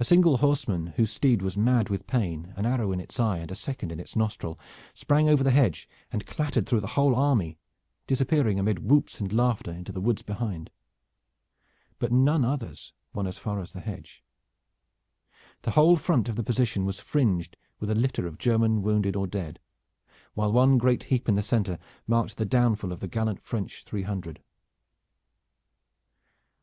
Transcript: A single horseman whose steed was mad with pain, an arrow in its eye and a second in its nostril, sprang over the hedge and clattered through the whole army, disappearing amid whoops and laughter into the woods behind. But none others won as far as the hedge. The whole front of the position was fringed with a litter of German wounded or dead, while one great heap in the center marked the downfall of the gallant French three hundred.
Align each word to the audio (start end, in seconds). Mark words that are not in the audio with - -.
A 0.00 0.06
single 0.06 0.38
horseman 0.38 0.94
whose 0.96 1.12
steed 1.12 1.42
was 1.42 1.54
mad 1.54 1.90
with 1.90 2.06
pain, 2.06 2.54
an 2.56 2.64
arrow 2.64 2.92
in 2.92 2.98
its 2.98 3.20
eye 3.20 3.36
and 3.36 3.50
a 3.50 3.54
second 3.54 3.92
in 3.92 4.00
its 4.00 4.16
nostril, 4.16 4.58
sprang 4.94 5.28
over 5.28 5.44
the 5.44 5.50
hedge 5.50 5.86
and 6.10 6.24
clattered 6.24 6.66
through 6.66 6.80
the 6.80 6.86
whole 6.96 7.14
army, 7.14 7.58
disappearing 8.06 8.58
amid 8.58 8.88
whoops 8.88 9.20
and 9.20 9.34
laughter 9.34 9.70
into 9.70 9.92
the 9.92 10.00
woods 10.00 10.22
behind. 10.22 10.70
But 11.98 12.10
none 12.10 12.42
others 12.42 12.94
won 13.12 13.26
as 13.26 13.36
far 13.36 13.60
as 13.60 13.72
the 13.72 13.80
hedge. 13.80 14.24
The 15.60 15.72
whole 15.72 15.98
front 15.98 16.30
of 16.30 16.36
the 16.36 16.42
position 16.42 16.86
was 16.86 16.98
fringed 17.00 17.58
with 17.80 17.90
a 17.90 17.94
litter 17.94 18.26
of 18.26 18.38
German 18.38 18.80
wounded 18.80 19.14
or 19.14 19.26
dead, 19.26 19.60
while 20.32 20.52
one 20.52 20.78
great 20.78 21.02
heap 21.02 21.28
in 21.28 21.34
the 21.34 21.42
center 21.42 21.78
marked 22.06 22.38
the 22.38 22.46
downfall 22.46 22.92
of 22.92 23.00
the 23.00 23.08
gallant 23.08 23.42
French 23.42 23.84
three 23.84 24.04
hundred. 24.04 24.42